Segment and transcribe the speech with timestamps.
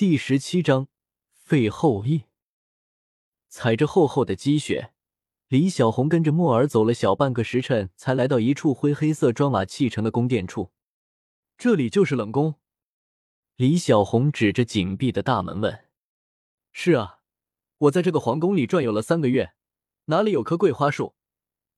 [0.00, 0.88] 第十七章
[1.34, 2.22] 废后裔。
[3.50, 4.94] 踩着厚厚的积雪，
[5.48, 10.72] 李小红跟着木儿走了小半个时辰，才来到一处灰黑色砖瓦砌成的宫殿处。
[11.58, 12.54] 这里就是冷宫。
[13.56, 15.84] 李小红指着紧闭的大门问
[16.72, 17.18] ：“是啊，
[17.76, 19.52] 我在这个皇宫里转悠了三个月，
[20.06, 21.14] 哪里有棵桂花树，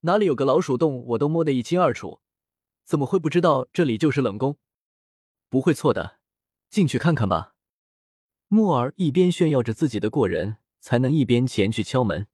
[0.03, 2.21] 哪里有个老鼠洞，我都摸得一清二楚，
[2.85, 4.59] 怎么会不知道这里就是冷宫？
[5.49, 6.21] 不会错的，
[6.71, 7.49] 进去看看吧。”
[8.55, 12.27] 木儿一边炫耀着自己的过人才能，一边前去敲门。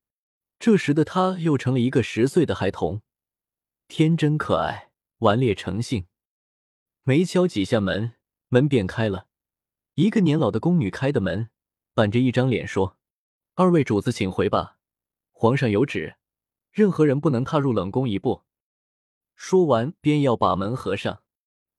[0.59, 3.02] 这时的他又成了一个十岁的孩童，
[3.86, 6.09] 天真可爱，顽劣成性。
[7.04, 8.14] 没敲几下门，
[8.48, 9.28] 门便开了。
[9.95, 11.50] 一个年老的宫女开的门，
[11.95, 12.98] 板着一张脸说
[13.54, 14.78] ：“二位主子，请回吧，
[15.30, 16.16] 皇上有旨，
[16.73, 18.42] 任何人不能踏入冷宫一步。”
[19.37, 21.23] 说完，便要把门合上。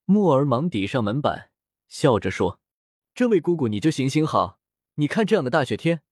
[0.06, 1.52] 木儿忙抵上门板，
[1.90, 2.62] 笑着说。
[3.20, 4.62] 这位姑姑，你就行行好。
[4.96, 6.04] 你看这样的大雪天，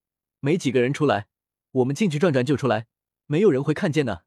[0.42, 1.30] 没几个人出来，
[1.72, 2.88] 我们进去转转就出来，
[3.28, 4.26] 没有人会看见的。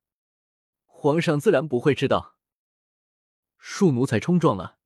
[0.87, 2.37] 皇上自然不会知道。
[3.61, 4.79] 恕奴才冲撞了，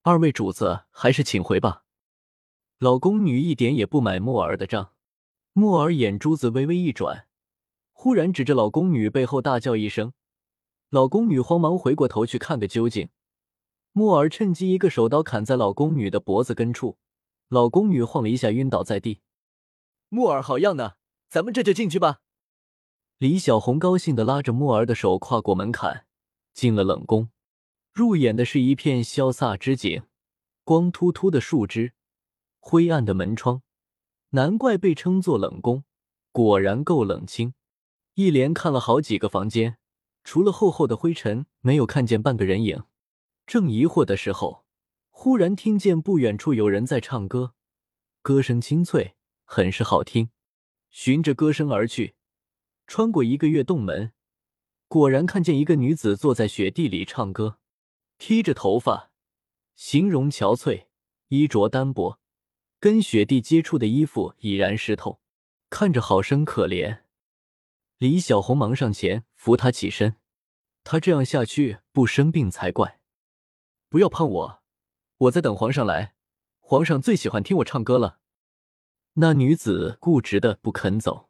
[0.00, 1.84] 二位主子还是请回吧。
[2.78, 4.94] 老宫女一点也不买木儿的账。
[5.52, 7.26] 木儿眼珠子微微一转，
[7.92, 10.14] 忽然指着老宫女背后大叫一声，
[10.88, 13.10] 老宫女慌忙回过头去看个究竟。
[13.92, 16.96] 木儿趁机一个手刀砍在老宫女的脖子根处。
[17.52, 19.20] 老宫女晃了一下，晕倒在地。
[20.08, 20.96] 木儿好样的，
[21.28, 22.22] 咱们这就进去吧。
[23.18, 26.06] 李小红高兴的拉着木儿的手，跨过门槛，
[26.54, 27.28] 进了冷宫。
[27.92, 30.04] 入眼的是一片萧飒之景，
[30.64, 31.92] 光秃秃的树枝，
[32.58, 33.60] 灰暗的门窗，
[34.30, 35.84] 难怪被称作冷宫，
[36.32, 37.52] 果然够冷清。
[38.14, 39.76] 一连看了好几个房间，
[40.24, 42.84] 除了厚厚的灰尘，没有看见半个人影。
[43.46, 44.61] 正疑惑的时候。
[45.24, 47.54] 忽然听见不远处有人在唱歌，
[48.22, 50.30] 歌声清脆，很是好听。
[50.90, 52.16] 循着歌声而去，
[52.88, 54.12] 穿过一个月洞门，
[54.88, 57.60] 果然看见一个女子坐在雪地里唱歌，
[58.18, 59.12] 披着头发，
[59.76, 60.86] 形容憔悴，
[61.28, 62.18] 衣着单薄，
[62.80, 65.20] 跟雪地接触的衣服已然湿透，
[65.70, 67.02] 看着好生可怜。
[67.98, 70.16] 李小红忙上前扶她起身，
[70.82, 72.98] 她这样下去不生病才怪。
[73.88, 74.61] 不要碰我。
[75.22, 76.14] 我在等皇上来，
[76.58, 78.18] 皇上最喜欢听我唱歌了。
[79.14, 81.28] 那女子固执的不肯走，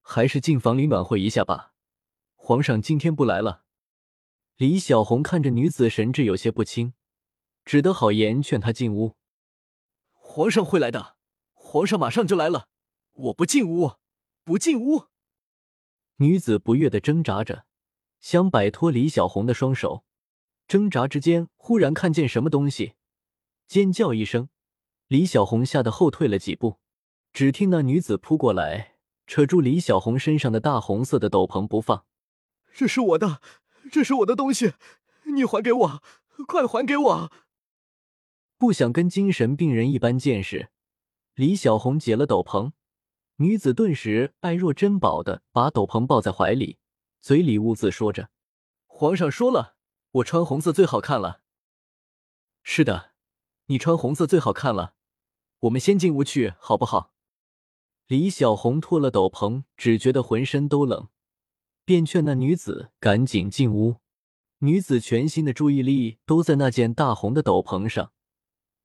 [0.00, 1.74] 还是进房里暖和一下吧。
[2.34, 3.62] 皇上今天不来了。
[4.56, 6.94] 李小红看着女子神志有些不清，
[7.64, 9.14] 只得好言劝她进屋。
[10.10, 11.16] 皇上会来的，
[11.52, 12.66] 皇上马上就来了。
[13.12, 13.92] 我不进屋，
[14.42, 15.04] 不进屋。
[16.16, 17.66] 女子不悦的挣扎着，
[18.18, 20.05] 想摆脱李小红的双手。
[20.68, 22.94] 挣扎之间，忽然看见什么东西，
[23.68, 24.48] 尖叫一声，
[25.06, 26.78] 李小红吓得后退了几步。
[27.32, 28.96] 只听那女子扑过来，
[29.26, 32.04] 扯住李小红身上的大红色的斗篷不放。
[32.72, 33.40] 这是我的，
[33.92, 34.72] 这是我的东西，
[35.34, 36.02] 你还给我，
[36.48, 37.32] 快还给我！
[38.58, 40.70] 不想跟精神病人一般见识，
[41.34, 42.72] 李小红解了斗篷，
[43.36, 46.78] 女子顿时爱若珍宝的把斗篷抱在怀里，
[47.20, 48.30] 嘴里兀自说着
[48.88, 49.75] ：“皇上说了。”
[50.16, 51.42] 我穿红色最好看了。
[52.62, 53.12] 是的，
[53.66, 54.94] 你穿红色最好看了。
[55.60, 57.12] 我们先进屋去，好不好？
[58.06, 61.08] 李小红脱了斗篷，只觉得浑身都冷，
[61.84, 63.96] 便劝那女子赶紧进屋。
[64.60, 68.12] 女子全心的注意力都在那件大红的斗篷上，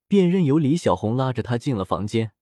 [0.06, 2.32] 便任由李小红拉着她进了房间。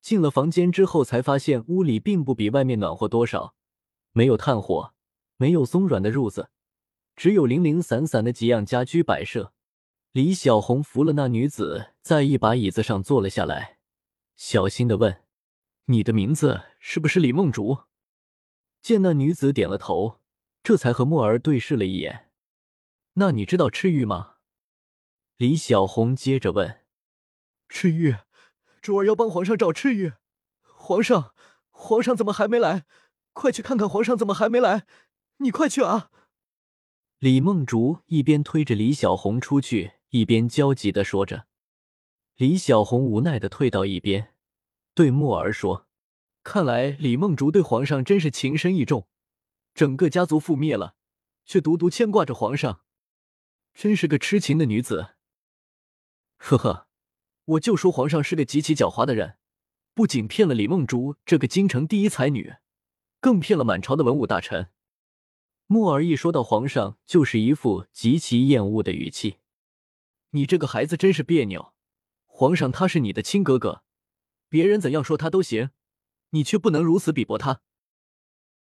[0.00, 3.56] 进了房间之后，才发现屋里并不比外面暖和多少，
[4.12, 4.94] 没有炭火，
[5.38, 6.50] 没有松软的褥子。
[7.16, 9.52] 只有零零散散的几样家居摆设。
[10.12, 13.78] 李小红扶了那女子，在一把椅子上坐了下来，
[14.36, 15.24] 小心的问
[15.86, 17.80] ：“你的名字是不是李梦竹？”
[18.80, 20.20] 见那女子点了头，
[20.62, 22.30] 这才和墨儿对视了一眼。
[23.14, 24.36] “那你知道赤玉吗？”
[25.36, 26.80] 李小红接着问。
[27.68, 28.16] “赤玉，
[28.80, 30.12] 珠儿要帮皇上找赤玉。
[30.62, 31.34] 皇上，
[31.70, 32.84] 皇上怎么还没来？
[33.32, 34.86] 快去看看皇上怎么还没来！
[35.38, 36.10] 你快去啊！”
[37.18, 41.46] 李梦竹一边推着李小红出去，一边焦急的说着。
[42.34, 44.34] 李小红无奈的退到一边，
[44.92, 45.88] 对墨儿说
[46.44, 49.08] ：“看来李梦竹对皇上真是情深意重，
[49.72, 50.94] 整个家族覆灭了，
[51.46, 52.82] 却独独牵挂着皇上，
[53.72, 55.14] 真是个痴情的女子。”
[56.36, 56.88] 呵呵，
[57.46, 59.38] 我就说皇上是个极其狡猾的人，
[59.94, 62.56] 不仅骗了李梦竹这个京城第一才女，
[63.20, 64.68] 更骗了满朝的文武大臣。
[65.68, 69.38] 木儿一说到皇上，就是一副极其厌恶的语气。
[70.30, 71.72] 你这个孩子真是别扭。
[72.26, 73.82] 皇上他是你的亲哥哥，
[74.48, 75.70] 别人怎样说他都行，
[76.30, 77.62] 你却不能如此鄙薄他。